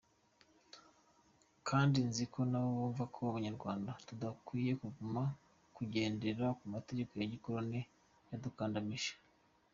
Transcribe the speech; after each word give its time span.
Kandi 1.67 1.97
nziko 2.09 2.39
nabo 2.49 2.69
bumva 2.79 3.03
ko 3.13 3.19
abanyarwanda 3.29 3.91
tudakwiye 4.07 4.71
kuguma 4.81 5.23
kugendera 5.75 6.45
ku 6.57 6.65
mategeko 6.75 7.11
ya 7.19 7.27
Gikoloni 7.33 7.81
yadukandamije. 8.29 9.13